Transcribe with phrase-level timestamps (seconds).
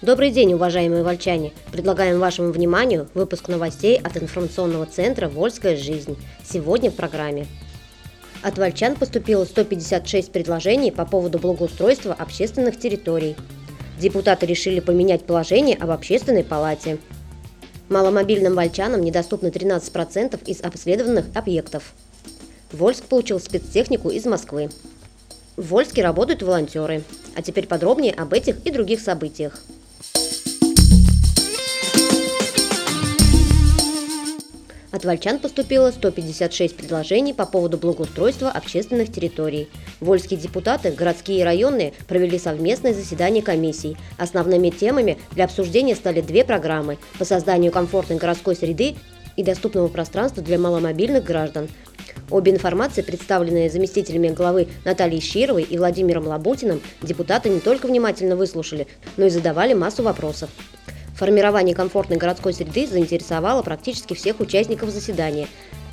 [0.00, 1.52] Добрый день, уважаемые вольчане!
[1.72, 6.16] Предлагаем вашему вниманию выпуск новостей от информационного центра «Вольская жизнь».
[6.48, 7.48] Сегодня в программе.
[8.40, 13.34] От вольчан поступило 156 предложений по поводу благоустройства общественных территорий.
[13.98, 16.98] Депутаты решили поменять положение об общественной палате.
[17.88, 21.92] Маломобильным вольчанам недоступны 13% из обследованных объектов.
[22.70, 24.70] Вольск получил спецтехнику из Москвы.
[25.56, 27.02] В Вольске работают волонтеры.
[27.34, 29.60] А теперь подробнее об этих и других событиях.
[34.90, 39.68] От вольчан поступило 156 предложений по поводу благоустройства общественных территорий.
[40.00, 43.98] Вольские депутаты, городские и районные провели совместное заседание комиссий.
[44.16, 48.96] Основными темами для обсуждения стали две программы по созданию комфортной городской среды
[49.36, 51.68] и доступного пространства для маломобильных граждан.
[52.30, 58.86] Обе информации, представленные заместителями главы Натальей Щировой и Владимиром Лабутиным, депутаты не только внимательно выслушали,
[59.18, 60.48] но и задавали массу вопросов.
[61.18, 65.48] Формирование комфортной городской среды заинтересовало практически всех участников заседания.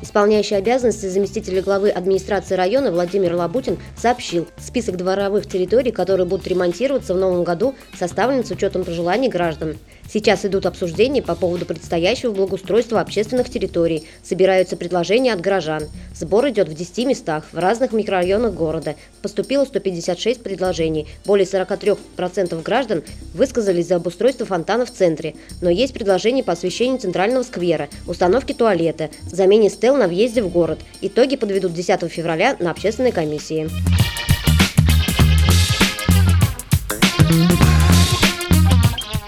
[0.00, 7.14] Исполняющий обязанности заместителя главы администрации района Владимир Лабутин сообщил, список дворовых территорий, которые будут ремонтироваться
[7.14, 9.76] в новом году, составлен с учетом пожеланий граждан.
[10.10, 15.82] Сейчас идут обсуждения по поводу предстоящего благоустройства общественных территорий, собираются предложения от горожан.
[16.14, 18.94] Сбор идет в 10 местах, в разных микрорайонах города.
[19.20, 21.08] Поступило 156 предложений.
[21.26, 23.02] Более 43% граждан
[23.34, 25.34] высказались за обустройство фонтана в центре.
[25.60, 30.80] Но есть предложения по освещению центрального сквера, установке туалета, замене стел на въезде в город.
[31.00, 33.70] Итоги подведут 10 февраля на общественной комиссии.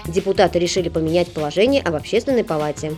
[0.07, 2.91] Депутаты решили поменять положение об общественной палате.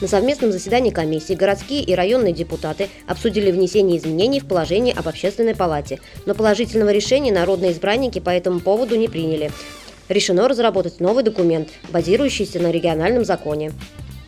[0.00, 5.54] На совместном заседании комиссии городские и районные депутаты обсудили внесение изменений в положение об общественной
[5.54, 9.50] палате, но положительного решения народные избранники по этому поводу не приняли.
[10.08, 13.72] Решено разработать новый документ, базирующийся на региональном законе.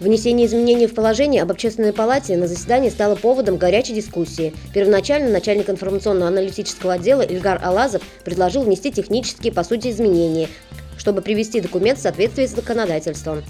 [0.02, 4.52] Внесение изменений в положение об общественной палате на заседании стало поводом горячей дискуссии.
[4.74, 10.48] Первоначально начальник информационно-аналитического отдела Ильгар Алазов предложил внести технические, по сути, изменения,
[10.98, 13.44] чтобы привести документ в соответствие с законодательством.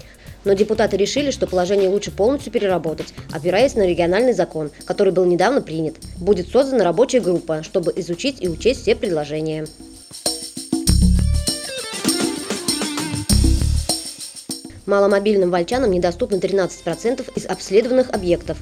[0.44, 5.62] Но депутаты решили, что положение лучше полностью переработать, опираясь на региональный закон, который был недавно
[5.62, 5.94] принят.
[6.18, 9.64] Будет создана рабочая группа, чтобы изучить и учесть все предложения.
[14.92, 18.58] Маломобильным вольчанам недоступно 13% из обследованных объектов.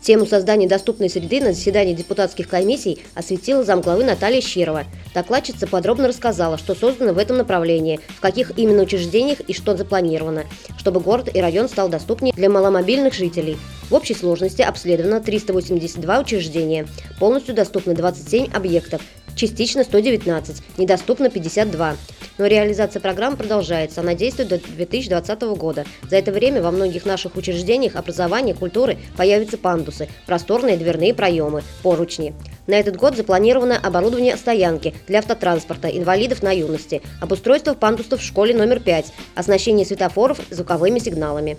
[0.00, 4.84] Тему создания доступной среды на заседании депутатских комиссий осветила замглавы Наталья Щирова.
[5.12, 10.44] Докладчица подробно рассказала, что создано в этом направлении, в каких именно учреждениях и что запланировано,
[10.78, 13.58] чтобы город и район стал доступнее для маломобильных жителей.
[13.90, 16.86] В общей сложности обследовано 382 учреждения,
[17.20, 19.02] полностью доступны 27 объектов,
[19.34, 21.96] частично 119, недоступно 52.
[22.38, 25.84] Но реализация программ продолжается, она действует до 2020 года.
[26.08, 32.34] За это время во многих наших учреждениях образования, культуры появятся пандусы, просторные дверные проемы, поручни.
[32.66, 38.54] На этот год запланировано оборудование стоянки для автотранспорта, инвалидов на юности, обустройство пандусов в школе
[38.54, 41.56] номер 5, оснащение светофоров звуковыми сигналами.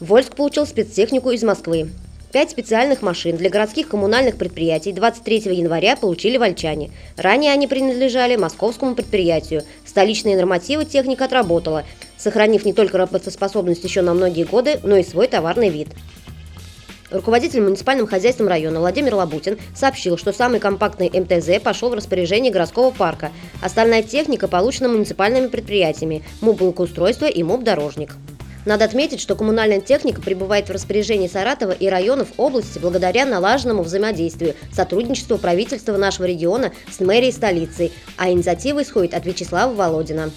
[0.00, 1.88] Вольск получил спецтехнику из Москвы.
[2.32, 6.90] Пять специальных машин для городских коммунальных предприятий 23 января получили вольчане.
[7.18, 9.64] Ранее они принадлежали московскому предприятию.
[9.84, 11.84] Столичные нормативы техника отработала,
[12.16, 15.88] сохранив не только работоспособность еще на многие годы, но и свой товарный вид.
[17.10, 22.92] Руководитель муниципальным хозяйством района Владимир Лабутин сообщил, что самый компактный МТЗ пошел в распоряжение городского
[22.92, 23.30] парка.
[23.60, 28.16] Остальная техника получена муниципальными предприятиями МУП «Благоустройство» и МУП «Дорожник».
[28.64, 34.54] Надо отметить, что коммунальная техника пребывает в распоряжении Саратова и районов области благодаря налаженному взаимодействию,
[34.72, 40.30] сотрудничеству правительства нашего региона с мэрией столицы, а инициатива исходит от Вячеслава Володина.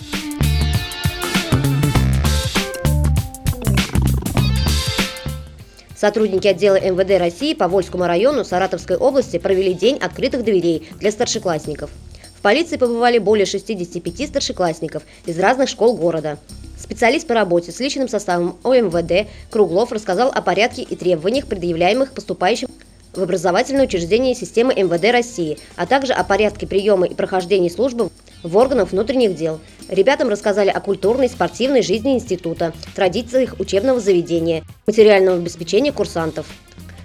[5.95, 11.89] Сотрудники отдела МВД России по Вольскому району Саратовской области провели день открытых дверей для старшеклассников.
[12.37, 16.37] В полиции побывали более 65 старшеклассников из разных школ города.
[16.85, 22.67] Специалист по работе с личным составом ОМВД Круглов рассказал о порядке и требованиях, предъявляемых поступающим
[23.11, 28.11] в образовательное учреждение системы МВД России, а также о порядке приема и прохождения службы
[28.43, 29.59] в органах внутренних дел.
[29.89, 36.45] Ребятам рассказали о культурной и спортивной жизни института, традициях учебного заведения, материального обеспечения курсантов.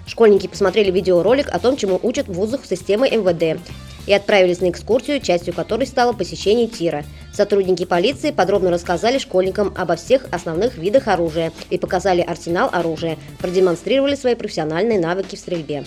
[0.05, 3.59] Школьники посмотрели видеоролик о том, чему учат в вузах системы МВД
[4.07, 7.03] и отправились на экскурсию, частью которой стало посещение тира.
[7.33, 14.15] Сотрудники полиции подробно рассказали школьникам обо всех основных видах оружия и показали арсенал оружия, продемонстрировали
[14.15, 15.83] свои профессиональные навыки в стрельбе.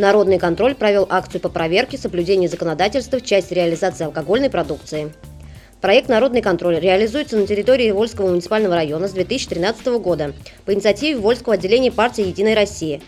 [0.00, 5.12] Народный контроль провел акцию по проверке соблюдения законодательства в части реализации алкогольной продукции.
[5.80, 10.34] Проект «Народный контроль» реализуется на территории Вольского муниципального района с 2013 года
[10.66, 13.00] по инициативе Вольского отделения партии «Единая Россия».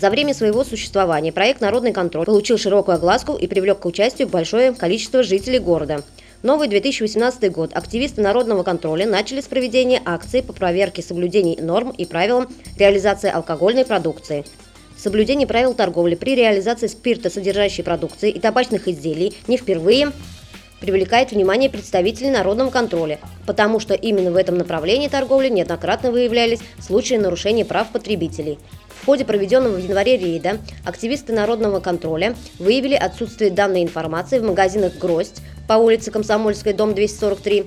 [0.00, 4.72] За время своего существования проект «Народный контроль» получил широкую огласку и привлек к участию большое
[4.72, 6.04] количество жителей города.
[6.44, 12.04] Новый 2018 год активисты народного контроля начали с проведения акции по проверке соблюдений норм и
[12.04, 12.46] правилам
[12.78, 14.44] реализации алкогольной продукции.
[14.96, 20.12] Соблюдение правил торговли при реализации спирта, содержащей продукции и табачных изделий не впервые
[20.80, 27.14] привлекает внимание представителей народного контроля, потому что именно в этом направлении торговли неоднократно выявлялись случаи
[27.14, 28.58] нарушения прав потребителей.
[29.00, 34.98] В ходе проведенного в январе рейда активисты народного контроля выявили отсутствие данной информации в магазинах
[34.98, 37.66] «Гроздь» по улице Комсомольской, дом 243,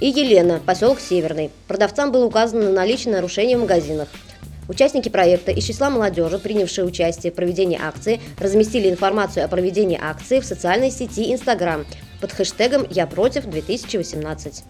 [0.00, 1.50] и Елена, поселок Северный.
[1.68, 4.08] Продавцам было указано на наличие нарушений в магазинах.
[4.68, 10.40] Участники проекта из числа молодежи, принявшие участие в проведении акции, разместили информацию о проведении акции
[10.40, 11.84] в социальной сети Instagram
[12.24, 14.62] под хэштегом «Я против 2018».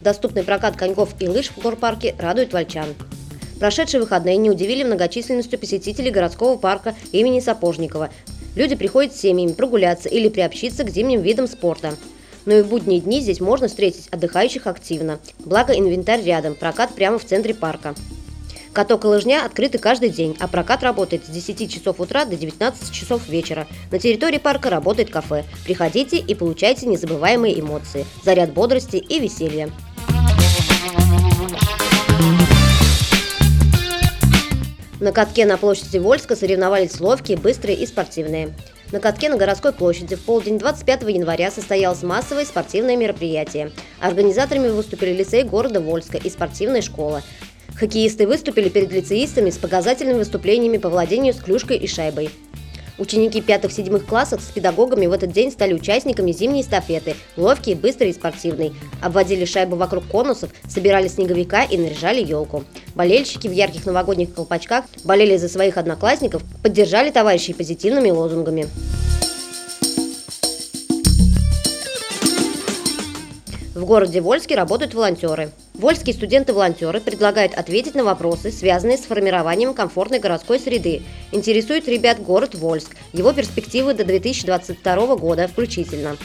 [0.00, 2.88] Доступный прокат коньков и лыж в горпарке радует вольчан.
[3.60, 8.10] Прошедшие выходные не удивили многочисленностью посетителей городского парка имени Сапожникова.
[8.56, 11.94] Люди приходят с семьями прогуляться или приобщиться к зимним видам спорта.
[12.44, 15.20] Но и в будние дни здесь можно встретить отдыхающих активно.
[15.38, 17.94] Благо инвентарь рядом, прокат прямо в центре парка.
[18.74, 22.90] Каток и лыжня открыты каждый день, а прокат работает с 10 часов утра до 19
[22.90, 23.68] часов вечера.
[23.92, 25.44] На территории парка работает кафе.
[25.64, 29.70] Приходите и получайте незабываемые эмоции, заряд бодрости и веселья.
[34.98, 38.56] На катке на площади Вольска соревновались ловкие, быстрые и спортивные.
[38.90, 43.70] На катке на городской площади в полдень 25 января состоялось массовое спортивное мероприятие.
[44.00, 47.22] Организаторами выступили лицей города Вольска и спортивная школа.
[47.76, 52.30] Хоккеисты выступили перед лицеистами с показательными выступлениями по владению с клюшкой и шайбой.
[52.96, 58.14] Ученики пятых-седьмых классов с педагогами в этот день стали участниками зимней эстафеты, ловкие, быстрые и
[58.14, 58.72] спортивной.
[59.02, 62.62] Обводили шайбу вокруг конусов, собирали снеговика и наряжали елку.
[62.94, 68.68] Болельщики в ярких новогодних колпачках болели за своих одноклассников, поддержали товарищей позитивными лозунгами.
[73.74, 75.50] В городе Вольске работают волонтеры.
[75.84, 81.02] Вольские студенты-волонтеры предлагают ответить на вопросы, связанные с формированием комфортной городской среды.
[81.30, 86.16] Интересует ребят город Вольск, его перспективы до 2022 года включительно.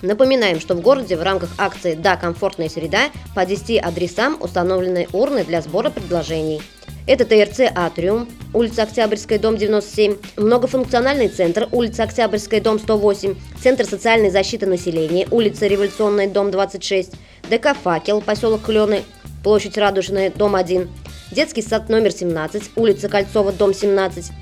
[0.00, 5.44] Напоминаем, что в городе в рамках акции «Да, комфортная среда» по 10 адресам установлены урны
[5.44, 6.62] для сбора предложений.
[7.06, 14.30] Это ТРЦ «Атриум», улица Октябрьская, дом 97, многофункциональный центр, улица Октябрьская, дом 108, Центр социальной
[14.30, 17.12] защиты населения, улица Революционная, дом 26,
[17.50, 19.02] ДК «Факел», поселок Клены,
[19.44, 20.88] площадь Радужная, дом 1,
[21.30, 24.32] детский сад номер 17, улица Кольцова, дом 17,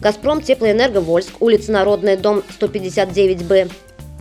[0.00, 3.70] «Газпром Теплоэнерго Вольск», улица Народная, дом 159Б,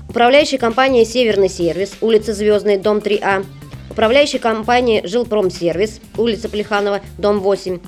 [0.09, 3.45] управляющая компания «Северный сервис», улица Звездная, дом 3А,
[3.89, 7.79] Управляющая компания «Жилпромсервис», улица Плеханова, дом 8,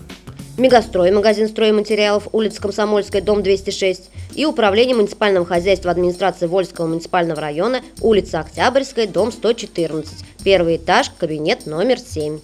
[0.58, 7.82] Мегастрой, магазин стройматериалов, улица Комсомольская, дом 206 и Управление муниципального хозяйства администрации Вольского муниципального района,
[8.02, 12.40] улица Октябрьская, дом 114, первый этаж, кабинет номер 7.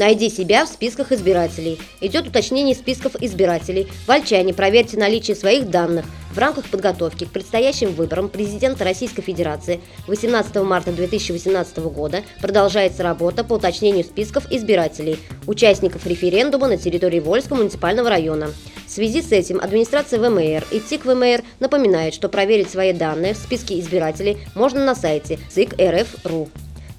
[0.00, 1.78] Найди себя в списках избирателей.
[2.00, 3.86] Идет уточнение списков избирателей.
[4.06, 6.06] Вольчане, проверьте наличие своих данных.
[6.30, 13.42] В рамках подготовки к предстоящим выборам президента Российской Федерации 18 марта 2018 года продолжается работа
[13.42, 15.18] по уточнению списков избирателей,
[15.48, 18.52] участников референдума на территории Вольского муниципального района.
[18.86, 23.36] В связи с этим администрация ВМР и ЦИК ВМР напоминает, что проверить свои данные в
[23.36, 26.48] списке избирателей можно на сайте ЦИК РФ.ру.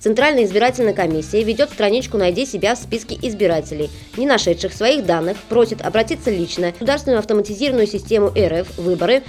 [0.02, 5.82] Центральная избирательная комиссия ведет страничку «Найди себя» в списке избирателей, не нашедших своих данных, просит
[5.82, 9.22] обратиться лично в государственную автоматизированную систему РФ «Выборы»,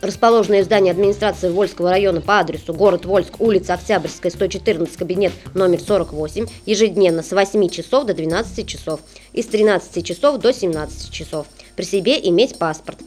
[0.00, 5.78] расположенное в здании администрации Вольского района по адресу город Вольск, улица Октябрьская, 114, кабинет номер
[5.82, 9.00] 48, ежедневно с 8 часов до 12 часов
[9.34, 11.46] и с 13 часов до 17 часов.
[11.76, 12.98] При себе иметь паспорт.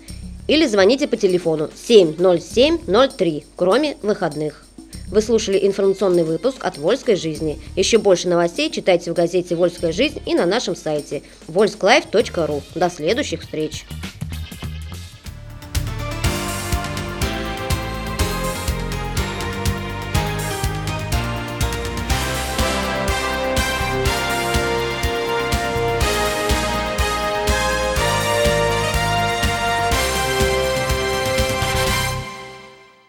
[0.47, 4.67] Или звоните по телефону 70703, кроме выходных.
[5.09, 7.59] Вы слушали информационный выпуск от «Вольской жизни».
[7.77, 12.61] Еще больше новостей читайте в газете «Вольская жизнь» и на нашем сайте volsklиfe.ru.
[12.75, 13.85] До следующих встреч!